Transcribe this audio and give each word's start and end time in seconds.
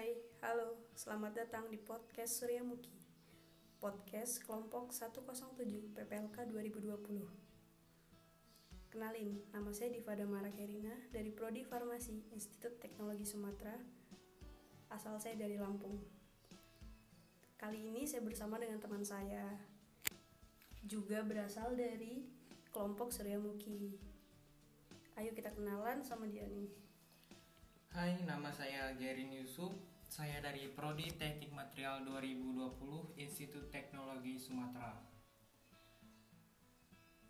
Hai, 0.00 0.16
halo, 0.40 0.80
selamat 0.96 1.44
datang 1.44 1.68
di 1.68 1.76
podcast 1.76 2.40
Surya 2.40 2.64
Muki. 2.64 2.88
Podcast 3.84 4.40
kelompok 4.40 4.96
107 4.96 5.36
PPLK 5.92 6.48
2020 6.48 7.20
Kenalin, 8.88 9.44
nama 9.52 9.68
saya 9.76 9.92
Diva 9.92 10.16
Damara 10.16 10.48
Kerina 10.56 10.96
dari 11.12 11.28
Prodi 11.28 11.68
Farmasi 11.68 12.32
Institut 12.32 12.80
Teknologi 12.80 13.28
Sumatera 13.28 13.76
Asal 14.88 15.20
saya 15.20 15.36
dari 15.36 15.60
Lampung. 15.60 16.00
Kali 17.60 17.92
ini 17.92 18.08
saya 18.08 18.24
bersama 18.24 18.56
dengan 18.56 18.80
teman 18.80 19.04
saya 19.04 19.52
Juga 20.80 21.20
berasal 21.20 21.76
dari 21.76 22.24
kelompok 22.72 23.12
Surya 23.12 23.36
Muki. 23.36 24.00
Ayo 25.20 25.36
kita 25.36 25.52
kenalan 25.52 26.00
sama 26.00 26.24
dia 26.24 26.48
nih. 26.48 26.72
Hai, 27.90 28.22
nama 28.22 28.48
saya 28.54 28.94
Gerin 28.96 29.34
Yusuf. 29.34 29.89
Saya 30.10 30.42
dari 30.42 30.66
Prodi 30.66 31.06
Teknik 31.06 31.54
Material 31.54 32.02
2020 32.02 33.14
Institut 33.14 33.70
Teknologi 33.70 34.34
Sumatera. 34.42 34.90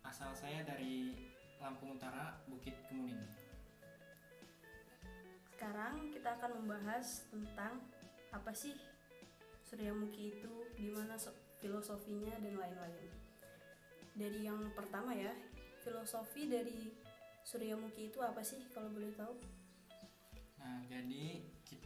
Asal 0.01 0.33
saya 0.33 0.65
dari 0.65 1.13
Lampung 1.61 1.93
Utara, 1.93 2.41
Bukit 2.49 2.73
Kemuning. 2.89 3.21
Sekarang 5.53 6.09
kita 6.09 6.41
akan 6.41 6.57
membahas 6.57 7.29
tentang 7.29 7.85
apa 8.33 8.49
sih 8.49 8.73
Suryamuki 9.61 10.41
itu, 10.41 10.49
gimana 10.73 11.21
filosofinya 11.61 12.33
dan 12.41 12.57
lain-lain. 12.57 13.13
Dari 14.17 14.41
yang 14.41 14.73
pertama 14.73 15.13
ya, 15.13 15.37
filosofi 15.85 16.49
dari 16.49 16.89
Suryamuki 17.45 18.09
itu 18.09 18.17
apa 18.25 18.41
sih 18.41 18.65
kalau 18.73 18.89
boleh 18.89 19.13
tahu? 19.13 19.60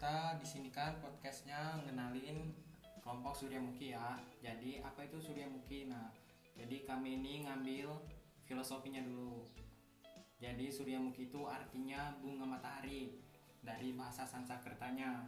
Kita 0.05 0.37
di 0.37 0.45
sini 0.45 0.69
kan 0.69 1.01
podcastnya 1.01 1.81
ngenalin 1.81 2.53
kelompok 3.01 3.33
Surya 3.33 3.57
Muki 3.57 3.89
ya. 3.89 4.13
Jadi 4.37 4.77
apa 4.77 5.01
itu 5.01 5.17
Surya 5.17 5.49
Muki? 5.49 5.89
Nah, 5.89 6.13
jadi 6.53 6.85
kami 6.85 7.17
ini 7.17 7.41
ngambil 7.41 7.89
filosofinya 8.45 9.01
dulu. 9.01 9.49
Jadi 10.37 10.69
Surya 10.69 11.01
Muki 11.01 11.33
itu 11.33 11.49
artinya 11.49 12.13
bunga 12.21 12.45
matahari 12.45 13.17
dari 13.65 13.97
bahasa 13.97 14.29
Sanskertanya. 14.29 15.25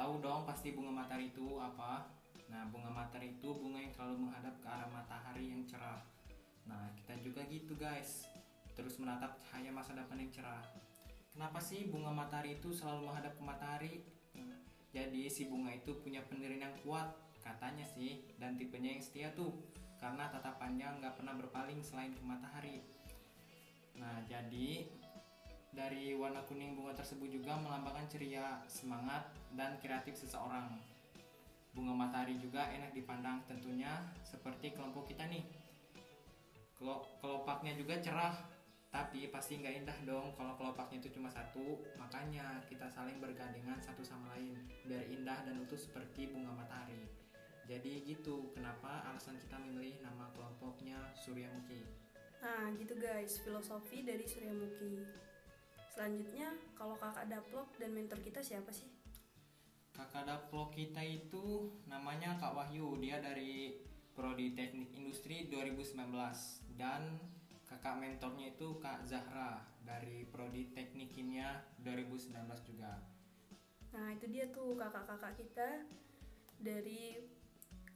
Tahu 0.00 0.16
dong 0.24 0.48
pasti 0.48 0.72
bunga 0.72 1.04
matahari 1.04 1.28
itu 1.28 1.60
apa? 1.60 2.08
Nah, 2.48 2.64
bunga 2.72 2.88
matahari 2.88 3.36
itu 3.36 3.52
bunga 3.52 3.84
yang 3.84 3.92
selalu 3.92 4.16
menghadap 4.16 4.64
ke 4.64 4.68
arah 4.72 4.88
matahari 4.88 5.52
yang 5.52 5.60
cerah. 5.68 6.00
Nah, 6.64 6.88
kita 6.96 7.20
juga 7.20 7.44
gitu 7.52 7.76
guys. 7.76 8.32
Terus 8.72 8.96
menatap 8.96 9.36
cahaya 9.44 9.68
masa 9.68 9.92
depan 9.92 10.16
yang 10.16 10.32
cerah. 10.32 10.64
Kenapa 11.34 11.58
sih 11.58 11.90
bunga 11.90 12.14
matahari 12.14 12.62
itu 12.62 12.70
selalu 12.70 13.10
menghadap 13.10 13.34
ke 13.34 13.42
matahari? 13.42 13.94
Jadi 14.94 15.26
si 15.26 15.50
bunga 15.50 15.74
itu 15.74 15.90
punya 15.98 16.22
pendirian 16.30 16.70
yang 16.70 16.76
kuat, 16.86 17.10
katanya 17.42 17.82
sih, 17.82 18.22
dan 18.38 18.54
tipenya 18.54 18.94
yang 18.94 19.02
setia 19.02 19.34
tuh, 19.34 19.50
karena 19.98 20.30
tatapannya 20.30 21.02
nggak 21.02 21.18
pernah 21.18 21.34
berpaling 21.34 21.82
selain 21.82 22.14
ke 22.14 22.22
matahari. 22.22 22.86
Nah, 23.98 24.22
jadi 24.30 24.86
dari 25.74 26.14
warna 26.14 26.46
kuning 26.46 26.78
bunga 26.78 26.94
tersebut 26.94 27.26
juga 27.26 27.58
melambangkan 27.58 28.06
ceria, 28.06 28.62
semangat, 28.70 29.26
dan 29.58 29.74
kreatif 29.82 30.14
seseorang. 30.14 30.78
Bunga 31.74 31.90
matahari 31.98 32.38
juga 32.38 32.70
enak 32.70 32.94
dipandang 32.94 33.42
tentunya 33.50 33.90
seperti 34.22 34.70
kelompok 34.78 35.10
kita 35.10 35.26
nih. 35.26 35.42
Kelopaknya 37.18 37.74
juga 37.74 37.98
cerah, 37.98 38.38
tapi 38.94 39.26
pasti 39.26 39.58
nggak 39.58 39.82
indah 39.82 39.98
dong 40.06 40.30
kalau 40.38 40.54
kelopaknya 40.54 41.02
itu 41.02 41.18
cuma 41.18 41.26
satu. 41.26 41.82
Makanya 41.98 42.62
kita 42.70 42.86
saling 42.86 43.18
bergandengan 43.18 43.82
satu 43.82 44.06
sama 44.06 44.38
lain 44.38 44.54
biar 44.86 45.02
indah 45.10 45.42
dan 45.42 45.58
utuh 45.58 45.74
seperti 45.74 46.30
bunga 46.30 46.54
matahari. 46.54 47.10
Jadi 47.66 48.06
gitu 48.06 48.54
kenapa 48.54 49.02
alasan 49.10 49.34
kita 49.42 49.58
memilih 49.58 49.98
nama 50.06 50.30
kelompoknya 50.30 51.10
Suryamuki 51.18 52.04
nah 52.44 52.68
gitu 52.76 52.92
guys 53.00 53.40
filosofi 53.40 54.04
dari 54.04 54.28
Suryamuki 54.28 55.00
selanjutnya 55.96 56.52
kalau 56.76 56.92
kakak 57.00 57.32
daplok 57.32 57.72
dan 57.80 57.94
mentor 57.96 58.20
kita 58.20 58.44
siapa 58.44 58.68
sih? 58.74 58.90
Kakak 59.94 60.26
daplok 60.26 60.74
kita 60.74 60.98
itu 61.06 61.70
namanya 61.86 62.34
Kak 62.34 62.50
Wahyu. 62.50 62.98
Dia 62.98 63.22
dari 63.22 63.78
Prodi 64.10 64.58
Teknik 64.58 64.90
Industri 64.90 65.46
2019 65.46 65.94
dan 66.74 67.14
kakak 67.74 67.98
mentornya 67.98 68.54
itu 68.54 68.78
Kak 68.78 69.02
Zahra 69.02 69.58
dari 69.82 70.22
Prodi 70.30 70.70
Teknik 70.70 71.10
Kimia 71.10 71.58
2019 71.82 72.30
juga. 72.70 73.02
Nah 73.90 74.14
itu 74.14 74.30
dia 74.30 74.46
tuh 74.54 74.78
kakak-kakak 74.78 75.34
kita 75.34 75.82
dari 76.62 77.18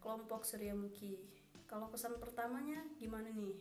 kelompok 0.03 0.43
Suryamuki. 0.43 1.22
Kalau 1.71 1.87
kesan 1.94 2.19
pertamanya 2.19 2.83
gimana 2.99 3.31
nih? 3.31 3.55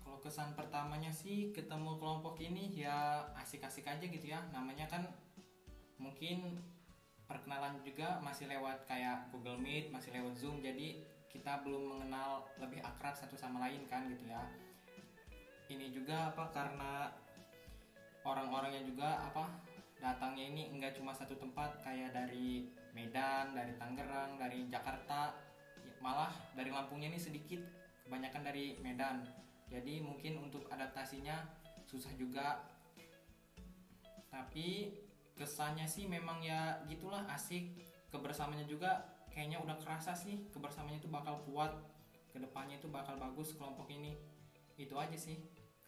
Kalau 0.00 0.16
kesan 0.24 0.56
pertamanya 0.56 1.12
sih 1.12 1.52
ketemu 1.52 2.00
kelompok 2.00 2.40
ini 2.40 2.72
ya 2.72 3.28
asik-asik 3.36 3.84
aja 3.84 4.00
gitu 4.08 4.24
ya. 4.24 4.40
Namanya 4.56 4.88
kan 4.88 5.04
mungkin 6.00 6.64
perkenalan 7.28 7.76
juga 7.84 8.16
masih 8.24 8.48
lewat 8.48 8.88
kayak 8.88 9.28
Google 9.36 9.60
Meet, 9.60 9.92
masih 9.92 10.16
lewat 10.16 10.32
Zoom. 10.40 10.64
Jadi 10.64 11.04
kita 11.28 11.60
belum 11.60 11.92
mengenal 11.92 12.48
lebih 12.56 12.80
akrab 12.80 13.12
satu 13.12 13.36
sama 13.36 13.68
lain 13.68 13.84
kan 13.84 14.08
gitu 14.08 14.24
ya 14.32 14.69
ini 15.70 15.94
juga 15.94 16.34
apa 16.34 16.50
karena 16.50 17.14
orang-orangnya 18.26 18.82
juga 18.82 19.22
apa 19.22 19.46
datangnya 20.02 20.50
ini 20.50 20.62
enggak 20.74 20.98
cuma 20.98 21.14
satu 21.14 21.36
tempat 21.38 21.78
kayak 21.84 22.10
dari 22.10 22.66
Medan, 22.90 23.54
dari 23.54 23.76
Tangerang, 23.78 24.34
dari 24.40 24.66
Jakarta, 24.66 25.30
ya, 25.78 25.92
malah 26.02 26.32
dari 26.58 26.74
Lampungnya 26.74 27.12
ini 27.12 27.20
sedikit, 27.20 27.60
kebanyakan 28.02 28.42
dari 28.42 28.74
Medan. 28.82 29.22
Jadi 29.70 30.02
mungkin 30.02 30.42
untuk 30.42 30.66
adaptasinya 30.66 31.46
susah 31.86 32.10
juga. 32.18 32.66
Tapi 34.26 34.98
kesannya 35.38 35.86
sih 35.86 36.10
memang 36.10 36.42
ya 36.42 36.82
gitulah 36.90 37.22
asik. 37.30 37.70
Kebersamaannya 38.10 38.66
juga 38.66 39.06
kayaknya 39.30 39.62
udah 39.62 39.78
kerasa 39.78 40.10
sih 40.18 40.50
kebersamaannya 40.50 40.98
itu 40.98 41.06
bakal 41.06 41.38
kuat. 41.46 41.70
Ke 42.34 42.42
depannya 42.42 42.82
itu 42.82 42.90
bakal 42.90 43.14
bagus 43.22 43.54
kelompok 43.54 43.86
ini. 43.94 44.18
Itu 44.74 44.98
aja 44.98 45.14
sih 45.14 45.38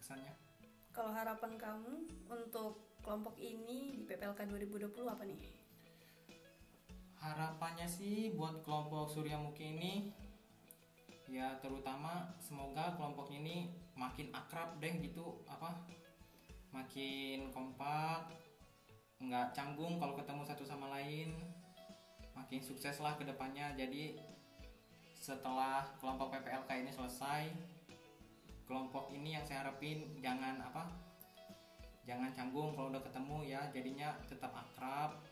kesannya? 0.03 0.35
Kalau 0.91 1.15
harapan 1.15 1.55
kamu 1.55 2.11
untuk 2.27 2.99
kelompok 3.07 3.39
ini 3.39 3.95
di 3.95 4.03
PPLK 4.03 4.51
2020 4.51 4.91
apa 5.07 5.23
nih? 5.23 5.39
Harapannya 7.23 7.87
sih 7.87 8.35
buat 8.35 8.67
kelompok 8.67 9.07
Surya 9.07 9.39
Muki 9.39 9.79
ini 9.79 10.11
ya 11.31 11.55
terutama 11.63 12.29
semoga 12.43 12.93
kelompok 12.99 13.31
ini 13.33 13.73
makin 13.97 14.29
akrab 14.37 14.77
deh 14.83 15.01
gitu 15.01 15.41
apa 15.49 15.81
makin 16.75 17.49
kompak 17.49 18.29
nggak 19.17 19.55
canggung 19.57 19.97
kalau 19.97 20.13
ketemu 20.13 20.45
satu 20.45 20.67
sama 20.69 20.93
lain 20.93 21.33
makin 22.37 22.61
sukses 22.61 23.01
lah 23.01 23.17
ke 23.17 23.25
depannya 23.25 23.73
jadi 23.81 24.21
setelah 25.17 25.89
kelompok 25.97 26.37
PPLK 26.37 26.85
ini 26.85 26.91
selesai 26.93 27.72
kelompok 28.67 29.11
ini 29.11 29.37
yang 29.37 29.45
saya 29.47 29.67
harapin 29.67 30.07
jangan 30.23 30.59
apa 30.63 30.89
jangan 32.03 32.31
canggung 32.35 32.75
kalau 32.75 32.91
udah 32.91 33.03
ketemu 33.03 33.39
ya 33.47 33.61
jadinya 33.71 34.09
tetap 34.27 34.51
akrab 34.55 35.23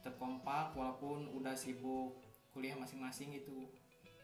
tetap 0.00 0.22
kompak 0.22 0.70
walaupun 0.78 1.26
udah 1.34 1.58
sibuk 1.58 2.14
kuliah 2.56 2.72
masing-masing 2.80 3.36
gitu. 3.36 3.68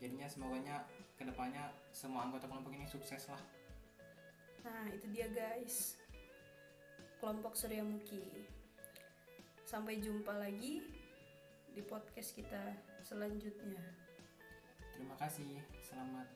Jadinya 0.00 0.24
semoganya 0.24 0.88
ke 1.20 1.26
depannya 1.26 1.68
semua 1.92 2.24
anggota 2.24 2.48
kelompok 2.48 2.72
ini 2.72 2.88
sukses 2.88 3.28
lah. 3.28 3.42
Nah 4.64 4.88
itu 4.88 5.04
dia 5.12 5.28
guys. 5.28 6.00
Kelompok 7.20 7.58
Surya 7.58 7.84
Muki. 7.84 8.24
Sampai 9.68 10.00
jumpa 10.00 10.32
lagi 10.38 10.80
di 11.76 11.82
podcast 11.84 12.32
kita 12.32 12.78
selanjutnya. 13.04 13.82
Terima 14.96 15.18
kasih. 15.20 15.60
Selamat 15.84 16.30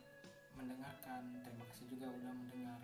mendengarkan. 0.57 1.21
Terima 1.45 1.65
kasih 1.69 1.85
juga 1.89 2.05
udah 2.09 2.33
mendengar. 2.33 2.79